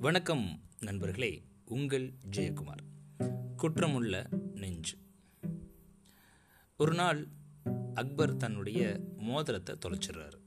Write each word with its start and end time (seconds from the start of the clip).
வணக்கம் 0.00 0.60
நண்பர்களே 0.80 1.42
உங்கள் 1.64 2.12
ஜெயக்குமார். 2.36 2.82
குற்றமுள்ள 3.56 4.32
நெஞ்சு. 4.54 4.96
ஒரு 6.76 6.94
நாள் 6.94 7.28
அக்பர் 7.94 8.36
தன்னுடைய 8.36 9.00
மோதிரத்தை 9.16 9.76
தொலைச்சிடுறாரு. 9.86 10.38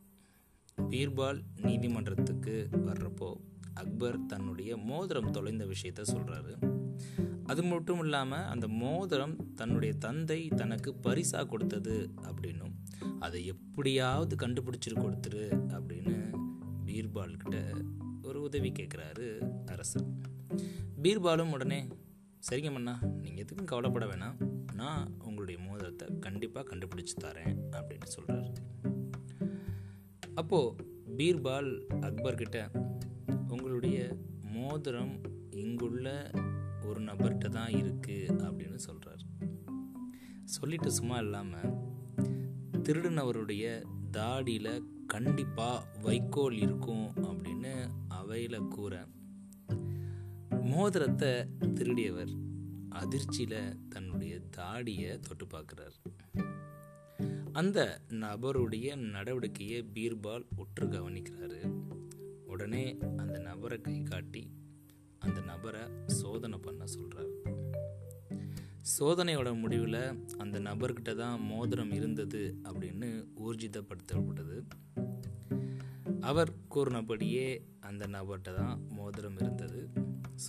பீர்பால் 0.89 1.41
நீதிமன்றத்துக்கு 1.55 2.67
வர்றப்போ 2.71 3.33
அக்பர் 3.73 4.25
தன்னுடைய 4.25 4.77
மோதிரம் 4.77 5.31
தொலைந்த 5.31 5.65
விஷயத்த 5.65 6.01
சொல்கிறாரு 6.03 6.55
அது 7.43 7.63
மட்டும் 7.63 7.99
இல்லாமல் 7.99 8.45
அந்த 8.45 8.67
மோதிரம் 8.67 9.53
தன்னுடைய 9.55 9.95
தந்தை 9.95 10.47
தனக்கு 10.47 10.93
பரிசாக 10.95 11.45
கொடுத்தது 11.45 12.09
அப்படின்னும் 12.21 12.73
அதை 13.19 13.45
எப்படியாவது 13.45 14.35
கண்டுபிடிச்சிரு 14.35 14.95
கொடுத்துரு 14.95 15.45
அப்படின்னு 15.67 16.41
பீர்பால் 16.85 17.37
கிட்ட 17.37 17.75
ஒரு 18.23 18.41
உதவி 18.41 18.71
கேட்குறாரு 18.71 19.27
அரசர். 19.65 20.07
பீர்பாலும் 21.03 21.51
உடனே 21.51 21.87
சரிங்க 22.49 22.69
மண்ணா 22.75 22.93
நீங்கள் 23.21 23.45
எதுக்கும் 23.45 23.63
கவலைப்பட 23.63 24.05
வேணாம். 24.05 24.37
நான் 24.73 25.15
உங்களுடைய 25.19 25.61
மோதிரத்தை 25.61 26.07
கண்டிப்பாக 26.19 26.65
கண்டுபிடிச்சு 26.69 27.15
தரேன் 27.21 27.55
அப்படின்னு 27.71 28.05
சொல்கிறார் 28.05 28.49
அப்போது 30.35 30.75
பீர்பால் 31.17 31.69
அக்பர்கிட்ட 32.01 32.59
உங்களுடைய 33.47 34.17
மோதிரம் 34.41 35.21
இங்குள்ள 35.49 36.31
ஒரு 36.83 37.01
நபர்கிட்ட 37.01 37.49
தான் 37.49 37.71
இருக்குது 37.71 38.35
அப்படின்னு 38.39 38.75
சொல்கிறார் 38.75 39.23
சொல்லிட்டு 40.43 40.91
சும்மா 40.91 41.17
இல்லாமல் 41.17 41.73
திருடினவருடைய 42.81 43.65
தாடியில் 44.11 44.73
கண்டிப்பாக 45.07 45.85
வைக்கோல் 46.01 46.57
இருக்கும் 46.57 47.13
அப்படின்னு 47.23 47.89
அவையில் 48.07 48.67
கூற 48.67 49.05
மோதிரத்தை 50.61 51.29
திருடியவர் 51.61 52.33
அதிர்ச்சியில் 52.89 53.89
தன்னுடைய 53.89 54.39
தாடியை 54.39 55.19
தொட்டு 55.19 55.45
பார்க்குறார். 55.45 55.95
அந்த 57.51 58.01
நபருடைய 58.09 58.95
நடவடிக்கையை 59.13 59.81
பீர்பால் 59.93 60.45
உற்று 60.55 60.87
கவனிக்கிறாரு. 60.87 61.61
உடனே 62.45 62.97
அந்த 63.17 63.39
நபரை 63.39 63.81
கை 63.81 64.03
காட்டி 64.03 64.51
அந்த 65.19 65.41
நபரை 65.41 65.81
சோதனை 66.05 66.57
பண்ண 66.57 66.85
சொல்கிறார் 66.85 67.32
சோதனையோட 68.91 69.59
முடிவில் 69.59 70.17
அந்த 70.37 70.59
நபர்கிட்ட 70.59 71.15
தான் 71.15 71.41
மோதிரம் 71.41 71.91
இருந்தது 71.91 72.55
அப்படின்னு 72.63 73.27
ஊர்ஜிதப்படுத்தப்பட்டது. 73.35 74.63
அவர் 76.19 76.51
கூறினபடியே 76.69 77.65
அந்த 77.79 78.07
நபர்கிட்ட 78.07 78.55
தான் 78.55 78.87
மோதிரம் 78.89 79.37
இருந்தது. 79.37 79.89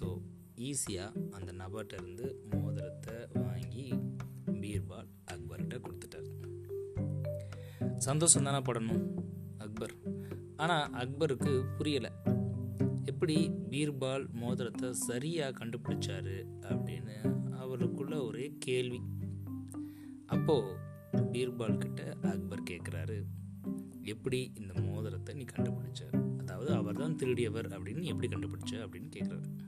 ஸோ 0.00 0.22
ஈஸியாக 0.58 1.30
அந்த 1.30 1.52
நபர்கிட்ட 1.52 1.94
இருந்து 1.94 2.42
மோதிரத்தை 2.50 3.14
வாங்கி 3.34 3.86
பீர்பால் 4.46 5.10
அக்பர்கிட்ட 5.26 5.78
கொடுத்துட்டார். 5.86 6.28
சந்தோஷம் 7.98 8.42
தானே 8.42 8.58
படணும் 8.58 9.04
அக்பர். 9.58 9.96
ஆனால் 10.56 10.92
அக்பருக்கு 10.92 11.64
புரியலை. 11.78 12.33
எப்படி 13.04 13.50
பீர்பால் 13.70 14.28
மோதிரத்தை 14.32 14.92
சரியாக 14.92 15.64
கண்டுபிடிச்சாரு 15.64 16.46
அப்படின்னு 16.60 17.50
அவருக்குள்ள 17.50 18.24
ஒரே 18.24 18.56
கேள்வி. 18.58 19.00
அப்போது 20.26 20.76
பீர்பால் 21.14 21.78
கிட்ட 21.78 22.16
அக்பர் 22.22 22.62
கேட்குறாரு 22.70 23.24
எப்படி 24.02 24.52
இந்த 24.54 24.80
மோதிரத்தை 24.80 25.34
நீ 25.34 25.44
கண்டுபிடிச்ச? 25.44 26.02
அதாவது 26.38 26.72
அவர் 26.72 26.96
தான் 26.96 27.16
திருடியவர் 27.16 27.68
அப்படின்னு 27.68 28.02
எப்படி 28.02 28.36
கண்டுபிடிச்ச? 28.36 28.72
அப்படின்னு 28.72 29.10
கேட்குறாரு 29.16 29.58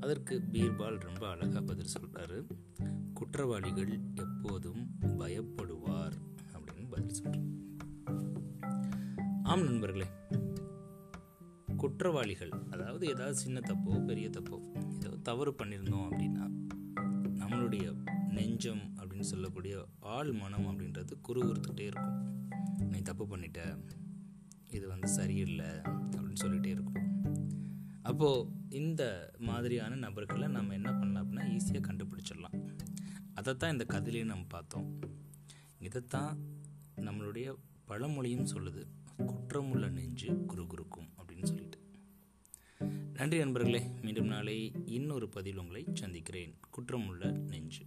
அதற்கு 0.00 0.42
பீர்பால் 0.52 0.98
ரொம்ப 0.98 1.28
அழகாக 1.28 1.60
பதில் 1.60 1.92
சொல்கிறாரு 2.00 2.46
குற்றவாளிகள் 3.14 4.00
எப்போதும் 4.14 4.88
பயப்படுவார் 5.18 6.16
அப்படின்னு 6.52 6.88
பதில் 6.90 7.08
சொல்கிறார் 7.08 7.46
ஆம் 9.42 9.62
நண்பர்களே 9.62 10.06
குற்றவாளிகள் 11.80 12.50
அதாவது 12.70 13.06
ஏதாவது 13.06 13.34
சின்ன 13.34 13.60
தப்போ 13.60 14.04
பெரிய 14.04 14.30
தப்போ 14.30 14.56
ஏதோ 14.96 15.16
தவறு 15.22 15.54
பண்ணியிருந்தோம் 15.58 16.06
அப்படின்னா 16.08 16.44
நம்மளுடைய 17.40 17.84
நெஞ்சம் 18.28 18.82
அப்படின்னு 18.96 19.20
சொல்லக்கூடிய 19.20 19.86
ஆள் 20.00 20.32
மனம் 20.32 20.66
அப்படின்றது 20.66 21.12
குறுகுறுத்துட்டே 21.28 21.80
இருக்கும். 21.80 22.44
நீ 22.78 22.98
தப்பு 23.00 23.24
பண்ணிட்ட 23.26 23.78
இது 24.70 24.88
வந்து 24.88 25.08
சரியில்லை 25.08 25.66
அப்படின்னு 25.66 26.40
சொல்லிகிட்டே 26.42 26.66
இருக்கும். 26.66 26.98
அப்போது 28.02 28.46
இந்த 28.68 29.32
மாதிரியான 29.38 29.94
நபர்களை 29.94 30.48
நம்ம 30.48 30.72
என்ன 30.72 30.92
பண்ணலாம் 30.92 31.24
அப்படின்னா 31.24 31.44
ஈஸியாக 31.56 31.86
கண்டுபிடிச்சிடலாம். 31.88 32.56
அதைத்தான் 33.34 33.72
இந்த 33.72 33.84
கதையிலையும் 33.88 34.32
நம்ம 34.34 34.44
பார்த்தோம். 34.48 34.98
இதைத்தான் 35.78 36.38
நம்மளுடைய 36.96 37.54
பழமொழியும் 37.84 38.46
சொல்லுது. 38.46 38.84
குற்றமுள்ள 39.18 39.88
நெஞ்சு 39.90 40.44
குரு 40.46 40.66
நன்றி 43.20 43.38
நண்பர்களே 43.38 43.82
மீண்டும் 44.02 44.26
நாளை 44.26 44.72
இன்னொரு 44.86 45.28
பதில் 45.28 45.58
உங்களை 45.58 45.84
சந்திக்கிறேன். 45.94 46.54
குற்றமுள்ள 46.76 47.30
நெஞ்சு. 47.30 47.84